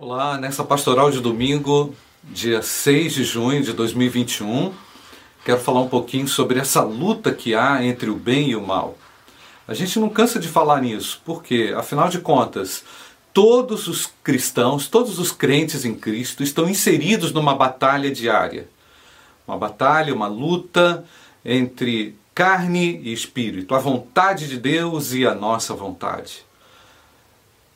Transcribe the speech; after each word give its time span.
Olá, 0.00 0.38
nessa 0.38 0.62
pastoral 0.62 1.10
de 1.10 1.20
domingo, 1.20 1.92
dia 2.22 2.62
6 2.62 3.14
de 3.14 3.24
junho 3.24 3.64
de 3.64 3.72
2021, 3.72 4.72
quero 5.44 5.58
falar 5.58 5.80
um 5.80 5.88
pouquinho 5.88 6.28
sobre 6.28 6.60
essa 6.60 6.84
luta 6.84 7.34
que 7.34 7.52
há 7.52 7.84
entre 7.84 8.08
o 8.08 8.14
bem 8.14 8.50
e 8.50 8.54
o 8.54 8.64
mal. 8.64 8.96
A 9.66 9.74
gente 9.74 9.98
não 9.98 10.08
cansa 10.08 10.38
de 10.38 10.46
falar 10.46 10.80
nisso, 10.82 11.20
porque, 11.24 11.74
afinal 11.76 12.08
de 12.08 12.20
contas, 12.20 12.84
todos 13.34 13.88
os 13.88 14.08
cristãos, 14.22 14.86
todos 14.86 15.18
os 15.18 15.32
crentes 15.32 15.84
em 15.84 15.96
Cristo 15.96 16.44
estão 16.44 16.68
inseridos 16.70 17.32
numa 17.32 17.56
batalha 17.56 18.08
diária. 18.08 18.68
Uma 19.48 19.58
batalha, 19.58 20.14
uma 20.14 20.28
luta 20.28 21.04
entre 21.44 22.16
carne 22.32 23.00
e 23.02 23.12
espírito, 23.12 23.74
a 23.74 23.80
vontade 23.80 24.46
de 24.46 24.58
Deus 24.58 25.12
e 25.12 25.26
a 25.26 25.34
nossa 25.34 25.74
vontade. 25.74 26.46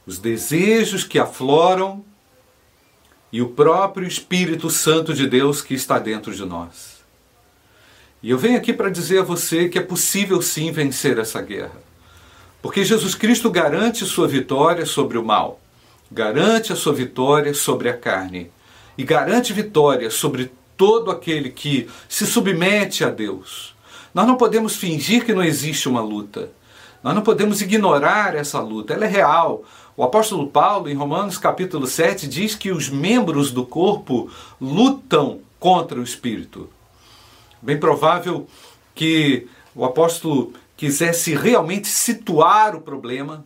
Os 0.06 0.18
desejos 0.18 1.02
que 1.02 1.18
afloram 1.18 2.04
e 3.32 3.40
o 3.40 3.48
próprio 3.48 4.06
Espírito 4.06 4.68
Santo 4.68 5.14
de 5.14 5.26
Deus 5.26 5.62
que 5.62 5.74
está 5.74 5.98
dentro 5.98 6.34
de 6.34 6.44
nós. 6.44 7.02
E 8.22 8.30
eu 8.30 8.38
venho 8.38 8.58
aqui 8.58 8.72
para 8.72 8.90
dizer 8.90 9.20
a 9.20 9.24
você 9.24 9.68
que 9.68 9.78
é 9.78 9.82
possível 9.82 10.40
sim 10.42 10.70
vencer 10.70 11.18
essa 11.18 11.40
guerra. 11.40 11.82
Porque 12.60 12.84
Jesus 12.84 13.14
Cristo 13.14 13.50
garante 13.50 14.04
sua 14.04 14.28
vitória 14.28 14.86
sobre 14.86 15.18
o 15.18 15.24
mal, 15.24 15.60
garante 16.10 16.72
a 16.72 16.76
sua 16.76 16.92
vitória 16.92 17.52
sobre 17.54 17.88
a 17.88 17.96
carne 17.96 18.50
e 18.96 19.02
garante 19.02 19.52
vitória 19.52 20.10
sobre 20.10 20.52
todo 20.76 21.10
aquele 21.10 21.50
que 21.50 21.88
se 22.08 22.26
submete 22.26 23.02
a 23.02 23.10
Deus. 23.10 23.74
Nós 24.14 24.26
não 24.26 24.36
podemos 24.36 24.76
fingir 24.76 25.24
que 25.24 25.32
não 25.32 25.42
existe 25.42 25.88
uma 25.88 26.02
luta. 26.02 26.50
Nós 27.02 27.14
não 27.14 27.22
podemos 27.22 27.60
ignorar 27.60 28.36
essa 28.36 28.60
luta, 28.60 28.94
ela 28.94 29.04
é 29.04 29.08
real. 29.08 29.64
O 29.96 30.04
apóstolo 30.04 30.46
Paulo, 30.46 30.88
em 30.88 30.94
Romanos 30.94 31.36
capítulo 31.36 31.86
7, 31.86 32.28
diz 32.28 32.54
que 32.54 32.70
os 32.70 32.88
membros 32.88 33.50
do 33.50 33.66
corpo 33.66 34.30
lutam 34.60 35.40
contra 35.58 35.98
o 35.98 36.02
espírito. 36.02 36.70
Bem 37.60 37.78
provável 37.78 38.46
que 38.94 39.48
o 39.74 39.84
apóstolo 39.84 40.52
quisesse 40.76 41.34
realmente 41.34 41.88
situar 41.88 42.76
o 42.76 42.80
problema, 42.80 43.44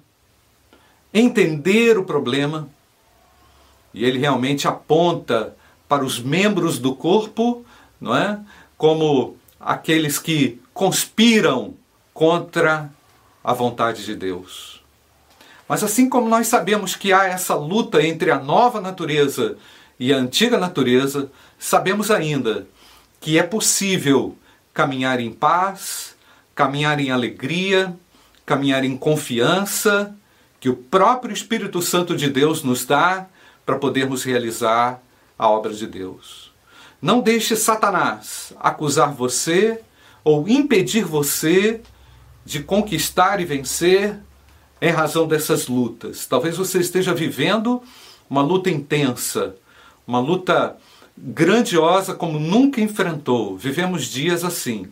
entender 1.12 1.98
o 1.98 2.04
problema, 2.04 2.68
e 3.92 4.04
ele 4.04 4.18
realmente 4.18 4.68
aponta 4.68 5.56
para 5.88 6.04
os 6.04 6.20
membros 6.20 6.78
do 6.78 6.94
corpo, 6.94 7.64
não 7.98 8.14
é? 8.14 8.38
Como 8.76 9.36
aqueles 9.58 10.18
que 10.18 10.60
conspiram 10.74 11.74
contra 12.12 12.90
a 13.46 13.52
vontade 13.52 14.04
de 14.04 14.16
Deus. 14.16 14.82
Mas 15.68 15.84
assim 15.84 16.08
como 16.08 16.28
nós 16.28 16.48
sabemos 16.48 16.96
que 16.96 17.12
há 17.12 17.26
essa 17.26 17.54
luta 17.54 18.02
entre 18.02 18.32
a 18.32 18.40
nova 18.40 18.80
natureza 18.80 19.56
e 20.00 20.12
a 20.12 20.16
antiga 20.16 20.58
natureza, 20.58 21.30
sabemos 21.56 22.10
ainda 22.10 22.66
que 23.20 23.38
é 23.38 23.44
possível 23.44 24.36
caminhar 24.74 25.20
em 25.20 25.32
paz, 25.32 26.16
caminhar 26.56 26.98
em 26.98 27.12
alegria, 27.12 27.96
caminhar 28.44 28.82
em 28.82 28.96
confiança, 28.96 30.12
que 30.58 30.68
o 30.68 30.74
próprio 30.74 31.32
Espírito 31.32 31.80
Santo 31.80 32.16
de 32.16 32.28
Deus 32.28 32.64
nos 32.64 32.84
dá 32.84 33.28
para 33.64 33.78
podermos 33.78 34.24
realizar 34.24 35.00
a 35.38 35.48
obra 35.48 35.72
de 35.72 35.86
Deus. 35.86 36.52
Não 37.00 37.20
deixe 37.20 37.54
Satanás 37.54 38.52
acusar 38.58 39.12
você 39.12 39.80
ou 40.24 40.48
impedir 40.48 41.04
você 41.04 41.80
de 42.46 42.62
conquistar 42.62 43.40
e 43.40 43.44
vencer 43.44 44.16
em 44.80 44.90
razão 44.90 45.26
dessas 45.26 45.66
lutas. 45.66 46.26
Talvez 46.26 46.56
você 46.56 46.78
esteja 46.78 47.12
vivendo 47.12 47.82
uma 48.30 48.40
luta 48.40 48.70
intensa, 48.70 49.56
uma 50.06 50.20
luta 50.20 50.76
grandiosa 51.18 52.14
como 52.14 52.38
nunca 52.38 52.80
enfrentou. 52.80 53.58
Vivemos 53.58 54.04
dias 54.04 54.44
assim. 54.44 54.86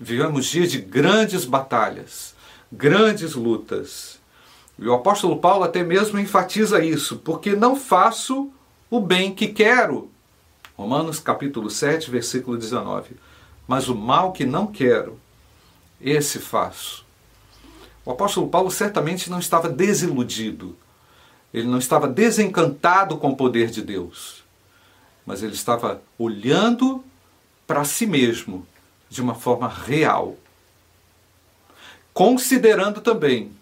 Vivemos 0.00 0.46
dias 0.46 0.72
de 0.72 0.78
grandes 0.78 1.44
batalhas, 1.44 2.34
grandes 2.72 3.34
lutas. 3.34 4.18
E 4.78 4.88
o 4.88 4.94
apóstolo 4.94 5.36
Paulo 5.36 5.64
até 5.64 5.82
mesmo 5.84 6.18
enfatiza 6.18 6.82
isso, 6.82 7.16
porque 7.18 7.54
não 7.54 7.76
faço 7.76 8.50
o 8.90 9.00
bem 9.00 9.34
que 9.34 9.48
quero. 9.48 10.10
Romanos 10.74 11.18
capítulo 11.18 11.68
7, 11.68 12.10
versículo 12.10 12.56
19. 12.56 13.16
Mas 13.68 13.86
o 13.88 13.94
mal 13.94 14.32
que 14.32 14.46
não 14.46 14.66
quero, 14.66 15.18
esse 16.00 16.38
faço. 16.38 17.04
O 18.04 18.10
apóstolo 18.10 18.48
Paulo 18.48 18.70
certamente 18.70 19.28
não 19.28 19.38
estava 19.38 19.68
desiludido, 19.68 20.76
ele 21.52 21.66
não 21.66 21.78
estava 21.78 22.06
desencantado 22.06 23.16
com 23.16 23.30
o 23.30 23.36
poder 23.36 23.70
de 23.70 23.82
Deus, 23.82 24.44
mas 25.24 25.42
ele 25.42 25.54
estava 25.54 26.02
olhando 26.18 27.04
para 27.66 27.84
si 27.84 28.06
mesmo 28.06 28.66
de 29.08 29.20
uma 29.20 29.34
forma 29.34 29.68
real, 29.68 30.36
considerando 32.12 33.00
também 33.00 33.52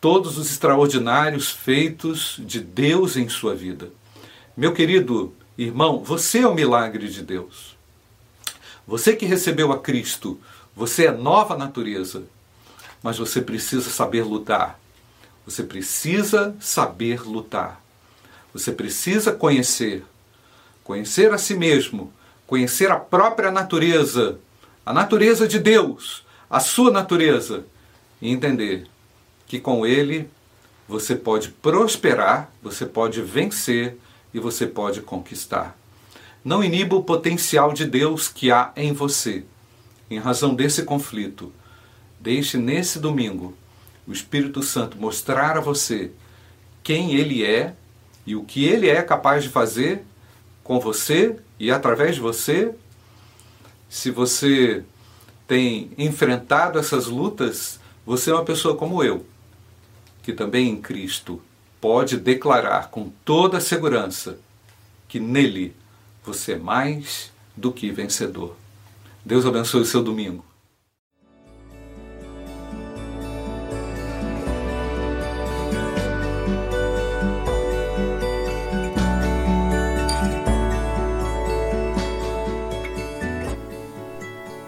todos 0.00 0.38
os 0.38 0.50
extraordinários 0.50 1.50
feitos 1.50 2.36
de 2.38 2.60
Deus 2.60 3.16
em 3.16 3.28
sua 3.28 3.54
vida. 3.54 3.90
Meu 4.56 4.72
querido 4.72 5.34
irmão, 5.56 6.02
você 6.02 6.40
é 6.40 6.48
o 6.48 6.54
milagre 6.54 7.08
de 7.08 7.22
Deus. 7.22 7.76
Você 8.86 9.14
que 9.14 9.26
recebeu 9.26 9.72
a 9.72 9.78
Cristo, 9.78 10.40
você 10.78 11.06
é 11.06 11.12
nova 11.12 11.56
natureza 11.56 12.22
mas 13.02 13.18
você 13.18 13.40
precisa 13.40 13.90
saber 13.90 14.22
lutar. 14.22 14.78
Você 15.44 15.62
precisa 15.62 16.54
saber 16.60 17.22
lutar. 17.22 17.80
Você 18.52 18.72
precisa 18.72 19.32
conhecer. 19.32 20.04
Conhecer 20.84 21.32
a 21.32 21.38
si 21.38 21.54
mesmo, 21.54 22.12
conhecer 22.46 22.90
a 22.90 22.98
própria 22.98 23.50
natureza, 23.50 24.38
a 24.84 24.92
natureza 24.92 25.46
de 25.46 25.58
Deus, 25.58 26.24
a 26.48 26.60
sua 26.60 26.90
natureza, 26.90 27.64
e 28.20 28.30
entender 28.30 28.86
que 29.46 29.60
com 29.60 29.86
Ele 29.86 30.28
você 30.88 31.14
pode 31.14 31.50
prosperar, 31.50 32.50
você 32.62 32.86
pode 32.86 33.20
vencer 33.20 33.98
e 34.32 34.40
você 34.40 34.66
pode 34.66 35.02
conquistar. 35.02 35.76
Não 36.42 36.64
iniba 36.64 36.96
o 36.96 37.04
potencial 37.04 37.74
de 37.74 37.84
Deus 37.84 38.28
que 38.28 38.50
há 38.50 38.72
em 38.74 38.94
você. 38.94 39.44
Em 40.10 40.18
razão 40.18 40.54
desse 40.54 40.82
conflito, 40.84 41.52
Deixe 42.20 42.58
nesse 42.58 42.98
domingo 42.98 43.54
o 44.06 44.12
Espírito 44.12 44.62
Santo 44.62 44.98
mostrar 44.98 45.56
a 45.56 45.60
você 45.60 46.10
quem 46.82 47.14
ele 47.14 47.44
é 47.44 47.74
e 48.26 48.34
o 48.34 48.44
que 48.44 48.64
ele 48.64 48.88
é 48.88 49.02
capaz 49.02 49.44
de 49.44 49.50
fazer 49.50 50.02
com 50.64 50.80
você 50.80 51.36
e 51.58 51.70
através 51.70 52.16
de 52.16 52.20
você. 52.20 52.74
Se 53.88 54.10
você 54.10 54.84
tem 55.46 55.90
enfrentado 55.96 56.78
essas 56.78 57.06
lutas, 57.06 57.78
você 58.04 58.30
é 58.30 58.34
uma 58.34 58.44
pessoa 58.44 58.76
como 58.76 59.02
eu, 59.02 59.24
que 60.22 60.32
também 60.32 60.68
em 60.68 60.80
Cristo 60.80 61.40
pode 61.80 62.16
declarar 62.16 62.90
com 62.90 63.10
toda 63.24 63.60
segurança 63.60 64.38
que 65.06 65.20
nele 65.20 65.74
você 66.24 66.52
é 66.52 66.58
mais 66.58 67.30
do 67.56 67.72
que 67.72 67.90
vencedor. 67.90 68.56
Deus 69.28 69.44
abençoe 69.44 69.82
o 69.82 69.84
seu 69.84 70.02
domingo. 70.02 70.42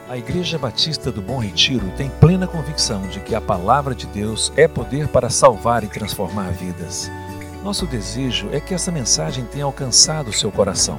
A 0.07 0.19
Igreja 0.19 0.59
Batista 0.59 1.11
do 1.11 1.23
Bom 1.23 1.39
Retiro 1.39 1.91
tem 1.97 2.11
plena 2.21 2.47
convicção 2.47 3.09
de 3.09 3.19
que 3.21 3.35
a 3.35 3.41
palavra 3.41 3.95
de 3.95 4.07
Deus 4.09 4.53
é 4.57 4.69
poder 4.69 5.09
para 5.09 5.31
salvar 5.31 5.85
e 5.85 5.89
transformar 5.89 6.51
vidas. 6.51 7.11
Nosso 7.65 7.87
desejo 7.87 8.51
é 8.53 8.61
que 8.61 8.75
essa 8.75 8.93
mensagem 8.93 9.47
tenha 9.47 9.65
alcançado 9.65 10.31
seu 10.35 10.53
coração. 10.53 10.99